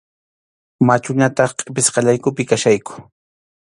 Machuñataq 0.87 1.51
qʼipisqallaykupi 1.57 2.43
kachkayku. 2.49 2.93